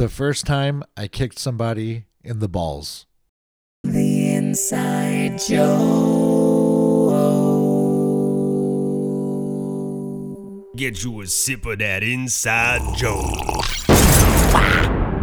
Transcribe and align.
The 0.00 0.08
first 0.08 0.46
time 0.46 0.82
I 0.96 1.08
kicked 1.08 1.38
somebody 1.38 2.06
in 2.24 2.38
the 2.38 2.48
balls. 2.48 3.04
The 3.84 4.32
Inside 4.34 5.38
Joe. 5.46 5.60
Get 10.74 11.04
you 11.04 11.20
a 11.20 11.26
sip 11.26 11.66
of 11.66 11.80
that 11.80 12.02
inside 12.02 12.96
Joe. 12.96 13.30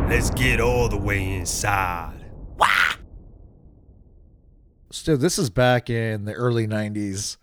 Let's 0.07 0.29
get 0.29 0.61
all 0.61 0.87
the 0.89 1.01
way 1.03 1.37
inside. 1.37 2.25
So 4.91 5.17
this 5.17 5.39
is 5.39 5.49
back 5.49 5.89
in 5.89 6.25
the 6.25 6.33
early 6.33 6.67
90s. 6.67 7.37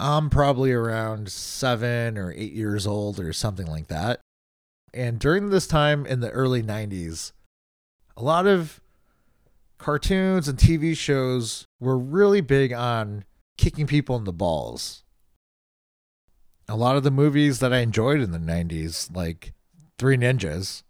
I'm 0.00 0.28
probably 0.28 0.72
around 0.72 1.30
seven 1.30 2.18
or 2.18 2.32
eight 2.32 2.52
years 2.52 2.84
old 2.84 3.20
or 3.20 3.32
something 3.32 3.68
like 3.68 3.86
that. 3.86 4.23
And 4.94 5.18
during 5.18 5.50
this 5.50 5.66
time 5.66 6.06
in 6.06 6.20
the 6.20 6.30
early 6.30 6.62
90s, 6.62 7.32
a 8.16 8.22
lot 8.22 8.46
of 8.46 8.80
cartoons 9.76 10.46
and 10.46 10.56
TV 10.56 10.96
shows 10.96 11.66
were 11.80 11.98
really 11.98 12.40
big 12.40 12.72
on 12.72 13.24
kicking 13.58 13.88
people 13.88 14.16
in 14.16 14.22
the 14.22 14.32
balls. 14.32 15.02
A 16.68 16.76
lot 16.76 16.96
of 16.96 17.02
the 17.02 17.10
movies 17.10 17.58
that 17.58 17.72
I 17.72 17.78
enjoyed 17.78 18.20
in 18.20 18.30
the 18.30 18.38
90s, 18.38 19.14
like 19.14 19.52
Three 19.98 20.16
Ninjas, 20.16 20.84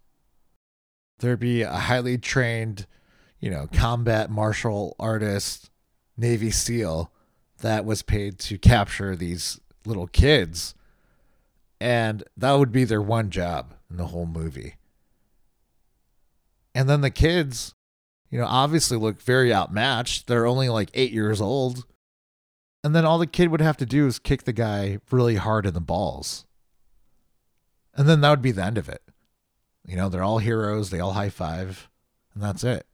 there'd 1.19 1.39
be 1.39 1.63
a 1.63 1.71
highly 1.71 2.19
trained, 2.19 2.85
you 3.39 3.49
know, 3.49 3.67
combat 3.73 4.29
martial 4.29 4.95
artist, 4.99 5.71
Navy 6.15 6.51
SEAL 6.51 7.11
that 7.61 7.85
was 7.85 8.03
paid 8.03 8.37
to 8.39 8.59
capture 8.59 9.15
these 9.15 9.59
little 9.83 10.07
kids. 10.07 10.75
And 11.79 12.23
that 12.37 12.53
would 12.53 12.71
be 12.71 12.83
their 12.83 13.01
one 13.01 13.29
job 13.29 13.73
in 13.89 13.97
the 13.97 14.07
whole 14.07 14.25
movie. 14.25 14.75
And 16.73 16.89
then 16.89 17.01
the 17.01 17.09
kids, 17.09 17.73
you 18.29 18.39
know, 18.39 18.47
obviously 18.47 18.97
look 18.97 19.21
very 19.21 19.53
outmatched. 19.53 20.27
They're 20.27 20.45
only 20.45 20.69
like 20.69 20.89
eight 20.93 21.11
years 21.11 21.39
old. 21.39 21.85
And 22.83 22.95
then 22.95 23.05
all 23.05 23.17
the 23.17 23.27
kid 23.27 23.49
would 23.49 23.61
have 23.61 23.77
to 23.77 23.85
do 23.85 24.07
is 24.07 24.19
kick 24.19 24.43
the 24.43 24.53
guy 24.53 24.99
really 25.09 25.35
hard 25.35 25.65
in 25.65 25.73
the 25.73 25.81
balls. 25.81 26.45
And 27.95 28.07
then 28.07 28.21
that 28.21 28.29
would 28.29 28.41
be 28.41 28.51
the 28.51 28.63
end 28.63 28.77
of 28.77 28.89
it. 28.89 29.01
You 29.87 29.95
know, 29.95 30.09
they're 30.09 30.23
all 30.23 30.39
heroes, 30.39 30.89
they 30.89 30.99
all 30.99 31.13
high 31.13 31.29
five, 31.29 31.89
and 32.33 32.43
that's 32.43 32.63
it. 32.63 32.85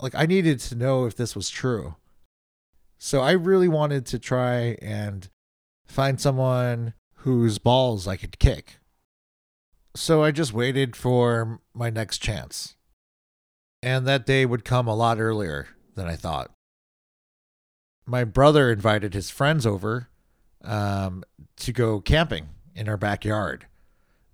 Like, 0.00 0.14
I 0.14 0.26
needed 0.26 0.60
to 0.60 0.74
know 0.74 1.06
if 1.06 1.16
this 1.16 1.34
was 1.34 1.48
true. 1.48 1.96
So 2.98 3.20
I 3.20 3.32
really 3.32 3.68
wanted 3.68 4.06
to 4.06 4.18
try 4.18 4.76
and 4.82 5.28
find 5.86 6.20
someone 6.20 6.94
whose 7.22 7.58
balls 7.58 8.06
I 8.06 8.16
could 8.16 8.38
kick. 8.38 8.78
So 9.94 10.22
I 10.22 10.30
just 10.30 10.52
waited 10.52 10.94
for 10.94 11.60
my 11.74 11.90
next 11.90 12.18
chance. 12.18 12.76
And 13.82 14.06
that 14.06 14.26
day 14.26 14.46
would 14.46 14.64
come 14.64 14.86
a 14.86 14.94
lot 14.94 15.20
earlier 15.20 15.68
than 15.94 16.06
I 16.06 16.16
thought. 16.16 16.50
My 18.06 18.24
brother 18.24 18.70
invited 18.70 19.14
his 19.14 19.30
friends 19.30 19.66
over 19.66 20.08
um, 20.62 21.24
to 21.56 21.72
go 21.72 22.00
camping 22.00 22.48
in 22.74 22.88
our 22.88 22.96
backyard. 22.96 23.66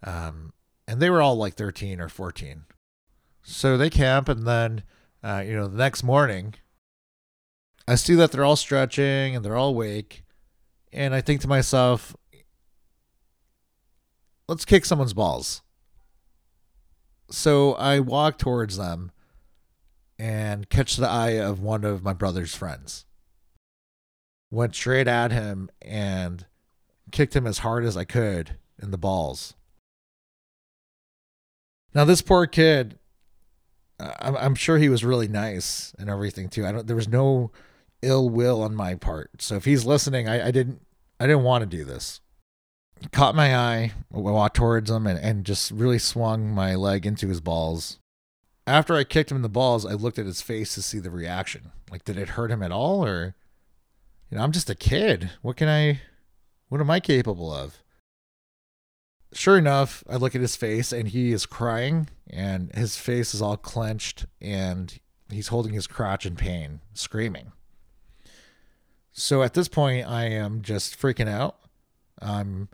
Um, 0.03 0.53
and 0.87 1.01
they 1.01 1.11
were 1.11 1.23
all 1.23 1.37
like 1.37 1.55
13 1.55 2.01
or 2.01 2.09
14. 2.09 2.65
So 3.43 3.77
they 3.77 3.91
camp, 3.91 4.29
and 4.29 4.47
then, 4.47 4.83
uh, 5.23 5.43
you 5.47 5.55
know, 5.55 5.69
the 5.69 5.79
next 5.79 6.03
morning, 6.03 6.55
I 7.87 7.95
see 7.97 8.15
that 8.15 8.33
they're 8.33 8.45
all 8.45 8.57
stretching 8.57 9.37
and 9.37 9.45
they're 9.45 9.57
all 9.57 9.71
awake. 9.71 10.23
And 10.93 11.15
I 11.15 11.21
think 11.21 11.41
to 11.43 11.49
myself, 11.49 12.17
let's 14.49 14.65
kick 14.65 14.85
someone's 14.85 15.15
balls. 15.15 15.63
So 17.31 17.75
I 17.75 18.01
walk 18.01 18.39
towards 18.39 18.77
them 18.77 19.11
and 20.19 20.69
catch 20.69 20.97
the 20.97 21.09
eye 21.09 21.41
of 21.41 21.61
one 21.61 21.85
of 21.85 22.03
my 22.03 22.13
brother's 22.13 22.55
friends. 22.55 23.07
Went 24.51 24.75
straight 24.75 25.09
at 25.09 25.33
him 25.33 25.71
and 25.83 26.47
kicked 27.11 27.35
him 27.35 27.47
as 27.47 27.59
hard 27.59 27.85
as 27.85 27.97
I 27.97 28.05
could 28.05 28.57
in 28.81 28.91
the 28.91 28.99
balls. 28.99 29.55
Now, 31.95 32.05
this 32.05 32.23
poor 32.23 32.47
kid, 32.47 32.99
I'm, 34.01 34.55
sure 34.55 34.79
he 34.79 34.89
was 34.89 35.05
really 35.05 35.29
nice 35.29 35.95
and 35.99 36.11
everything 36.11 36.49
too. 36.49 36.67
I 36.67 36.73
don't. 36.73 36.87
There 36.87 36.97
was 36.97 37.09
no 37.09 37.53
ill 38.03 38.29
will 38.29 38.63
on 38.63 38.75
my 38.75 38.97
part. 38.97 39.31
So 39.41 39.55
if 39.55 39.65
he's 39.65 39.85
listening, 39.85 40.29
I, 40.29 40.49
I 40.49 40.51
didn't. 40.51 40.85
I 41.21 41.27
didn't 41.29 41.45
want 41.45 41.63
to 41.63 41.77
do 41.77 41.85
this. 41.85 42.21
Caught 43.13 43.35
my 43.35 43.57
eye, 43.57 43.93
walked 44.11 44.57
towards 44.57 44.91
him, 44.91 45.07
and, 45.07 45.19
and 45.19 45.45
just 45.45 45.71
really 45.71 45.99
swung 45.99 46.51
my 46.51 46.75
leg 46.75 47.07
into 47.07 47.29
his 47.29 47.41
balls. 47.41 47.99
After 48.67 48.95
I 48.95 49.05
kicked 49.05 49.31
him 49.31 49.37
in 49.37 49.43
the 49.43 49.49
balls, 49.49 49.85
I 49.85 49.93
looked 49.93 50.19
at 50.19 50.27
his 50.27 50.41
face 50.41 50.75
to 50.75 50.83
see 50.83 50.99
the 50.99 51.11
reaction. 51.11 51.71
Like, 51.91 52.05
did 52.05 52.17
it 52.17 52.31
hurt 52.31 52.51
him 52.51 52.63
at 52.63 52.73
all, 52.73 53.05
or 53.05 53.35
you 54.31 54.39
know, 54.39 54.43
I'm 54.43 54.53
just 54.53 54.71
a 54.71 54.75
kid. 54.75 55.31
What 55.43 55.57
can 55.57 55.69
I? 55.69 56.01
What 56.69 56.81
am 56.81 56.91
I 56.91 56.99
capable 56.99 57.53
of? 57.53 57.83
sure 59.37 59.59
enough, 59.59 60.05
I 60.09 60.17
look 60.17 60.35
at 60.35 60.41
his 60.41 60.57
face 60.57 60.93
and 60.93 61.09
he 61.09 61.33
is 61.33 61.47
crying 61.47 62.09
and 62.31 62.73
his 62.75 62.97
face 62.97 63.35
is 63.35 63.43
all 63.43 63.57
clenched 63.57 64.27
and 64.41 64.99
he's 65.31 65.49
holding 65.49 65.73
his 65.73 65.87
crotch 65.87 66.25
in 66.25 66.37
pain, 66.37 66.81
screaming. 66.95 67.53
So 69.13 69.43
at 69.43 69.55
this 69.55 69.69
point, 69.69 70.09
I 70.09 70.25
am 70.27 70.63
just 70.63 71.01
freaking 71.01 71.29
out. 71.29 71.57
I'm 72.21 72.69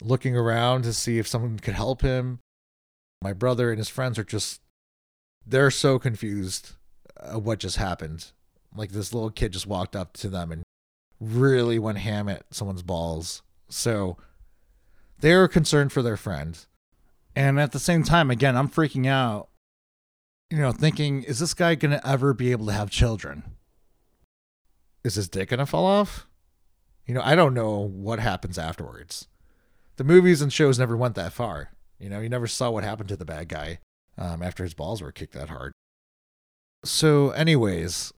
looking 0.00 0.36
around 0.36 0.82
to 0.82 0.92
see 0.92 1.18
if 1.18 1.28
someone 1.28 1.58
could 1.58 1.74
help 1.74 2.02
him. 2.02 2.40
My 3.22 3.32
brother 3.32 3.70
and 3.70 3.78
his 3.78 3.88
friends 3.88 4.18
are 4.18 4.24
just, 4.24 4.60
they're 5.46 5.70
so 5.70 5.98
confused 5.98 6.72
of 7.16 7.44
what 7.44 7.58
just 7.58 7.76
happened. 7.76 8.32
Like 8.74 8.90
this 8.90 9.14
little 9.14 9.30
kid 9.30 9.52
just 9.52 9.66
walked 9.66 9.96
up 9.96 10.14
to 10.14 10.28
them 10.28 10.52
and 10.52 10.62
really 11.20 11.78
went 11.78 11.98
ham 11.98 12.28
at 12.28 12.44
someone's 12.50 12.82
balls. 12.82 13.42
So 13.68 14.16
they're 15.20 15.48
concerned 15.48 15.92
for 15.92 16.02
their 16.02 16.16
friend. 16.16 16.58
And 17.36 17.58
at 17.58 17.72
the 17.72 17.78
same 17.78 18.02
time, 18.02 18.30
again, 18.30 18.56
I'm 18.56 18.68
freaking 18.68 19.06
out, 19.06 19.48
you 20.50 20.58
know, 20.58 20.72
thinking, 20.72 21.22
is 21.22 21.38
this 21.38 21.54
guy 21.54 21.74
going 21.74 21.92
to 21.92 22.06
ever 22.06 22.34
be 22.34 22.52
able 22.52 22.66
to 22.66 22.72
have 22.72 22.90
children? 22.90 23.42
Is 25.02 25.16
his 25.16 25.28
dick 25.28 25.50
going 25.50 25.58
to 25.58 25.66
fall 25.66 25.86
off? 25.86 26.26
You 27.06 27.14
know, 27.14 27.22
I 27.22 27.34
don't 27.34 27.54
know 27.54 27.78
what 27.78 28.18
happens 28.18 28.58
afterwards. 28.58 29.28
The 29.96 30.04
movies 30.04 30.42
and 30.42 30.52
shows 30.52 30.78
never 30.78 30.96
went 30.96 31.14
that 31.14 31.32
far. 31.32 31.70
You 31.98 32.08
know, 32.08 32.20
you 32.20 32.28
never 32.28 32.46
saw 32.46 32.70
what 32.70 32.84
happened 32.84 33.08
to 33.10 33.16
the 33.16 33.24
bad 33.24 33.48
guy 33.48 33.78
um, 34.18 34.42
after 34.42 34.62
his 34.62 34.74
balls 34.74 35.00
were 35.00 35.12
kicked 35.12 35.34
that 35.34 35.48
hard. 35.48 35.72
So, 36.84 37.30
anyways, 37.30 38.12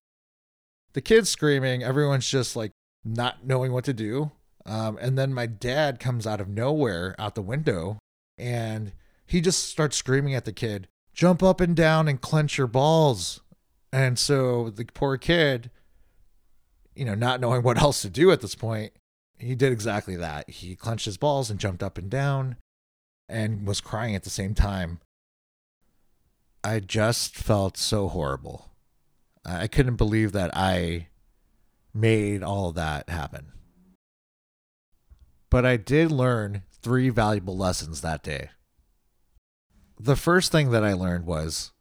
the 0.93 1.01
kid's 1.01 1.29
screaming. 1.29 1.83
Everyone's 1.83 2.29
just 2.29 2.55
like 2.55 2.71
not 3.05 3.45
knowing 3.45 3.71
what 3.71 3.85
to 3.85 3.93
do. 3.93 4.31
Um, 4.65 4.97
and 4.99 5.17
then 5.17 5.33
my 5.33 5.45
dad 5.45 5.99
comes 5.99 6.27
out 6.27 6.41
of 6.41 6.49
nowhere 6.49 7.15
out 7.17 7.35
the 7.35 7.41
window 7.41 7.99
and 8.37 8.91
he 9.25 9.39
just 9.39 9.69
starts 9.69 9.95
screaming 9.95 10.35
at 10.35 10.45
the 10.45 10.51
kid, 10.51 10.87
jump 11.13 11.41
up 11.41 11.61
and 11.61 11.75
down 11.75 12.07
and 12.07 12.19
clench 12.19 12.57
your 12.57 12.67
balls. 12.67 13.41
And 13.93 14.19
so 14.19 14.69
the 14.69 14.85
poor 14.85 15.17
kid, 15.17 15.71
you 16.95 17.05
know, 17.05 17.15
not 17.15 17.39
knowing 17.39 17.63
what 17.63 17.81
else 17.81 18.01
to 18.01 18.09
do 18.09 18.31
at 18.31 18.41
this 18.41 18.55
point, 18.55 18.91
he 19.39 19.55
did 19.55 19.71
exactly 19.71 20.15
that. 20.15 20.49
He 20.49 20.75
clenched 20.75 21.05
his 21.05 21.17
balls 21.17 21.49
and 21.49 21.59
jumped 21.59 21.83
up 21.83 21.97
and 21.97 22.09
down 22.09 22.57
and 23.29 23.67
was 23.67 23.81
crying 23.81 24.15
at 24.15 24.23
the 24.23 24.29
same 24.29 24.53
time. 24.55 24.99
I 26.63 26.79
just 26.79 27.35
felt 27.35 27.77
so 27.77 28.07
horrible. 28.07 28.71
I 29.45 29.67
couldn't 29.67 29.95
believe 29.95 30.31
that 30.33 30.55
I 30.55 31.07
made 31.93 32.43
all 32.43 32.71
that 32.73 33.09
happen. 33.09 33.53
But 35.49 35.65
I 35.65 35.77
did 35.77 36.11
learn 36.11 36.63
three 36.81 37.09
valuable 37.09 37.55
lessons 37.55 38.01
that 38.01 38.23
day. 38.23 38.49
The 39.99 40.15
first 40.15 40.51
thing 40.51 40.71
that 40.71 40.83
I 40.83 40.93
learned 40.93 41.25
was 41.25 41.71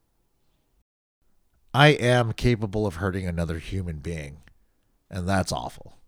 I 1.75 1.89
am 1.89 2.33
capable 2.33 2.87
of 2.87 2.97
hurting 2.97 3.27
another 3.27 3.59
human 3.59 3.99
being, 3.99 4.39
and 5.11 5.29
that's 5.29 5.53
awful. 5.53 5.99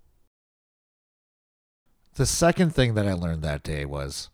The 2.19 2.27
second 2.27 2.75
thing 2.75 2.95
that 2.95 3.07
I 3.07 3.13
learned 3.13 3.43
that 3.43 3.63
day 3.63 3.85
was 3.85 4.29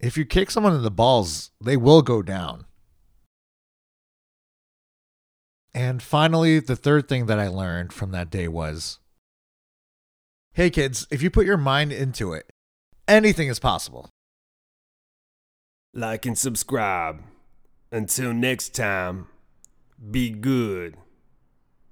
if 0.00 0.18
you 0.18 0.24
kick 0.24 0.50
someone 0.50 0.74
in 0.74 0.82
the 0.82 0.90
balls, 0.90 1.52
they 1.60 1.76
will 1.76 2.02
go 2.02 2.22
down. 2.22 2.66
And 5.72 6.02
finally, 6.02 6.58
the 6.58 6.74
third 6.74 7.08
thing 7.08 7.26
that 7.26 7.38
I 7.38 7.46
learned 7.46 7.92
from 7.92 8.10
that 8.10 8.30
day 8.30 8.48
was 8.48 8.98
hey 10.54 10.68
kids, 10.68 11.06
if 11.08 11.22
you 11.22 11.30
put 11.30 11.46
your 11.46 11.56
mind 11.56 11.92
into 11.92 12.32
it, 12.32 12.50
anything 13.06 13.46
is 13.46 13.60
possible. 13.60 14.10
Like 15.94 16.26
and 16.26 16.36
subscribe. 16.36 17.22
Until 17.92 18.34
next 18.34 18.74
time, 18.74 19.28
be 20.10 20.30
good. 20.30 20.96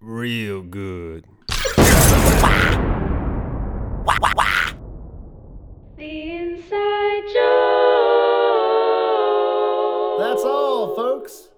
Real 0.01 0.63
good. 0.63 1.27
That's 10.19 10.45
all, 10.45 10.95
folks. 10.95 11.49